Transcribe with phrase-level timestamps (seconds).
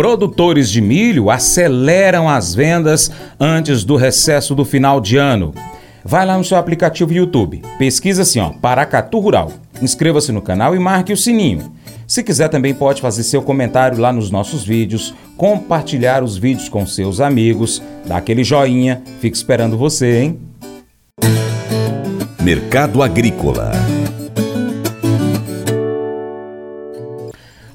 [0.00, 5.52] Produtores de milho aceleram as vendas antes do recesso do final de ano.
[6.02, 9.52] Vai lá no seu aplicativo YouTube, pesquisa assim, ó, Paracatu Rural.
[9.82, 11.70] Inscreva-se no canal e marque o sininho.
[12.06, 16.86] Se quiser, também pode fazer seu comentário lá nos nossos vídeos, compartilhar os vídeos com
[16.86, 19.02] seus amigos, dar aquele joinha.
[19.20, 20.40] Fico esperando você, hein?
[22.40, 23.99] Mercado Agrícola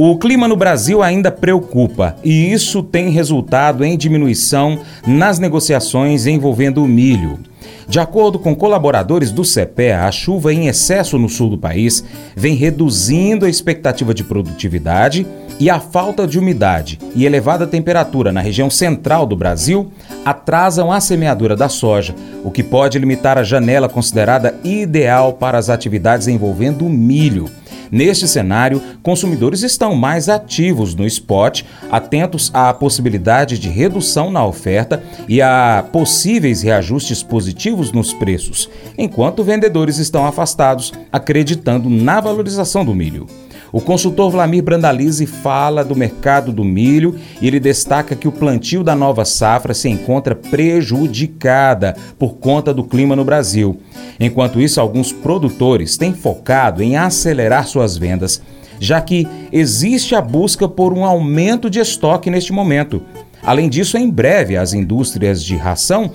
[0.00, 6.84] O clima no Brasil ainda preocupa e isso tem resultado em diminuição nas negociações envolvendo
[6.84, 7.40] o milho.
[7.88, 12.04] De acordo com colaboradores do CEPEA, a chuva em excesso no sul do país
[12.36, 15.26] vem reduzindo a expectativa de produtividade
[15.58, 19.90] e a falta de umidade e elevada temperatura na região central do Brasil
[20.24, 25.68] atrasam a semeadura da soja, o que pode limitar a janela considerada ideal para as
[25.68, 27.50] atividades envolvendo o milho.
[27.90, 35.02] Neste cenário, consumidores estão mais ativos no spot, atentos à possibilidade de redução na oferta
[35.28, 42.94] e a possíveis reajustes positivos nos preços, enquanto vendedores estão afastados, acreditando na valorização do
[42.94, 43.26] milho.
[43.70, 48.82] O consultor Vlamir Brandalize fala do mercado do milho e ele destaca que o plantio
[48.82, 53.80] da nova safra se encontra prejudicada por conta do clima no Brasil.
[54.18, 58.40] Enquanto isso, alguns produtores têm focado em acelerar suas vendas,
[58.80, 63.02] já que existe a busca por um aumento de estoque neste momento.
[63.42, 66.10] Além disso, em breve, as indústrias de ração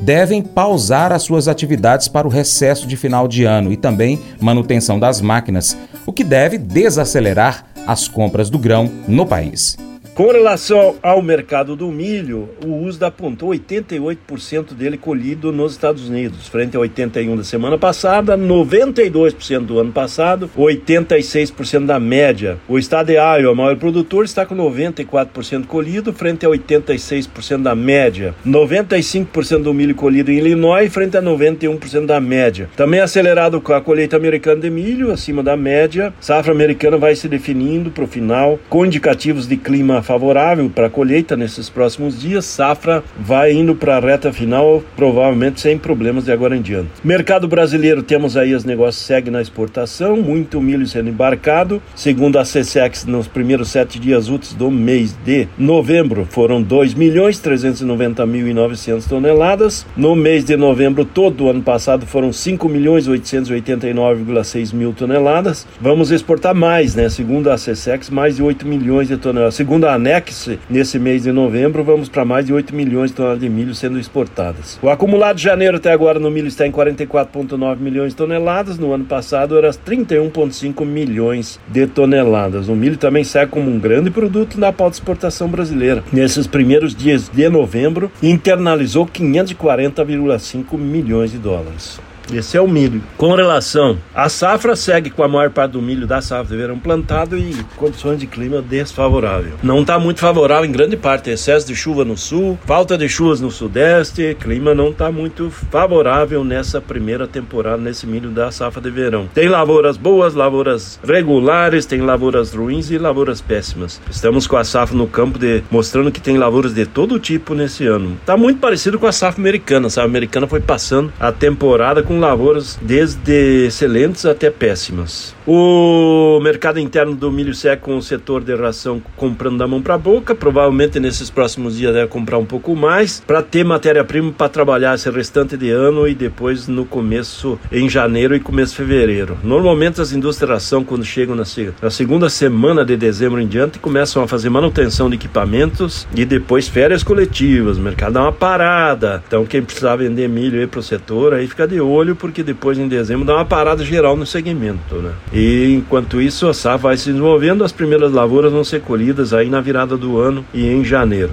[0.00, 4.98] devem pausar as suas atividades para o recesso de final de ano e também manutenção
[4.98, 9.76] das máquinas, o que deve desacelerar as compras do grão no país.
[10.14, 16.46] Com relação ao mercado do milho, o USDA apontou 88% dele colhido nos Estados Unidos,
[16.46, 22.58] frente a 81% da semana passada, 92% do ano passado, 86% da média.
[22.68, 28.36] O estado de Iowa, maior produtor, está com 94% colhido, frente a 86% da média.
[28.46, 32.70] 95% do milho colhido em Illinois, frente a 91% da média.
[32.76, 36.14] Também acelerado com a colheita americana de milho, acima da média.
[36.20, 40.90] Safra americana vai se definindo para o final, com indicativos de clima favorável para a
[40.90, 42.44] colheita nesses próximos dias.
[42.44, 46.90] Safra vai indo para a reta final, provavelmente sem problemas de agora em diante.
[47.02, 51.82] Mercado brasileiro, temos aí os negócios seguem na exportação, muito milho sendo embarcado.
[51.94, 57.38] Segundo a CSEX, nos primeiros sete dias úteis do mês de novembro, foram 2 milhões
[57.38, 59.86] 390 mil e 900 toneladas.
[59.96, 65.66] No mês de novembro todo o ano passado foram 5 milhões 889,6 mil toneladas.
[65.80, 67.08] Vamos exportar mais, né?
[67.08, 69.54] Segundo a CSEX, mais de 8 milhões de toneladas.
[69.54, 73.40] Segundo a Anex, nesse mês de novembro, vamos para mais de 8 milhões de toneladas
[73.40, 74.78] de milho sendo exportadas.
[74.82, 78.78] O acumulado de janeiro até agora no milho está em 44,9 milhões de toneladas.
[78.78, 82.68] No ano passado era 31,5 milhões de toneladas.
[82.68, 86.02] O milho também segue como um grande produto na pauta de exportação brasileira.
[86.12, 92.00] Nesses primeiros dias de novembro, internalizou 540,5 milhões de dólares.
[92.32, 93.02] Esse é o milho.
[93.16, 96.78] Com relação à safra, segue com a maior parte do milho da safra de verão
[96.78, 99.52] plantado e condições de clima desfavorável.
[99.62, 101.30] Não está muito favorável em grande parte.
[101.30, 106.44] Excesso de chuva no sul, falta de chuvas no sudeste, clima não está muito favorável
[106.44, 109.28] nessa primeira temporada, nesse milho da safra de verão.
[109.32, 114.00] Tem lavouras boas, lavouras regulares, tem lavouras ruins e lavouras péssimas.
[114.10, 117.86] Estamos com a safra no campo de, mostrando que tem lavouras de todo tipo nesse
[117.86, 118.16] ano.
[118.20, 119.86] Está muito parecido com a safra americana.
[119.86, 125.33] A safra americana foi passando a temporada com com lavouras desde excelentes até péssimas.
[125.46, 129.92] O mercado interno do milho seco com o setor de ração comprando da mão para
[129.92, 134.48] a boca, provavelmente nesses próximos dias deve comprar um pouco mais para ter matéria-prima para
[134.48, 139.36] trabalhar esse restante de ano e depois no começo em janeiro e começo de fevereiro.
[139.44, 141.44] Normalmente as indústrias de ração quando chegam na,
[141.82, 146.68] na segunda semana de dezembro em diante começam a fazer manutenção de equipamentos e depois
[146.68, 149.22] férias coletivas, o mercado dá uma parada.
[149.26, 152.78] Então quem precisar vender milho aí para o setor aí fica de olho porque depois
[152.78, 155.12] em dezembro dá uma parada geral no segmento, né?
[155.34, 159.50] E enquanto isso, a safra vai se desenvolvendo, as primeiras lavouras vão ser colhidas aí
[159.50, 161.32] na virada do ano e em janeiro.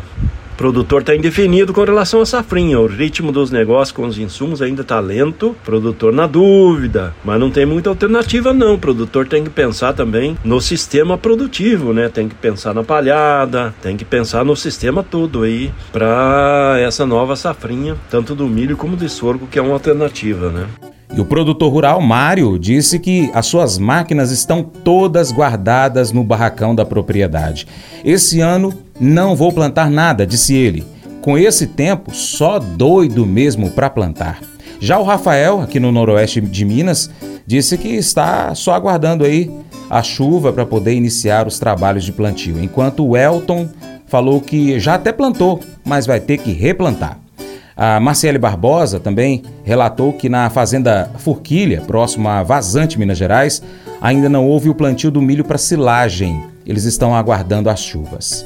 [0.54, 2.80] O produtor está indefinido com relação à safrinha.
[2.80, 5.56] O ritmo dos negócios com os insumos ainda está lento.
[5.64, 8.76] Produtor na dúvida, mas não tem muita alternativa não.
[8.76, 12.10] O produtor tem que pensar também no sistema produtivo, né?
[12.10, 17.36] Tem que pensar na palhada, tem que pensar no sistema todo aí para essa nova
[17.36, 20.91] safrinha, tanto do milho como do sorgo, que é uma alternativa, né?
[21.14, 26.74] E o produtor rural Mário disse que as suas máquinas estão todas guardadas no barracão
[26.74, 27.68] da propriedade.
[28.04, 30.86] Esse ano não vou plantar nada, disse ele.
[31.22, 34.40] Com esse tempo, só doido mesmo para plantar.
[34.80, 37.12] Já o Rafael, aqui no noroeste de Minas,
[37.46, 39.52] disse que está só aguardando aí
[39.90, 43.70] a chuva para poder iniciar os trabalhos de plantio, enquanto o Elton
[44.08, 47.20] falou que já até plantou, mas vai ter que replantar.
[47.84, 53.60] A Marcele Barbosa também relatou que na fazenda Forquilha, próximo a Vazante, Minas Gerais,
[54.00, 56.46] ainda não houve o plantio do milho para silagem.
[56.64, 58.46] Eles estão aguardando as chuvas.